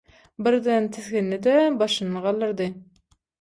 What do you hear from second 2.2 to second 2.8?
galdyrdy.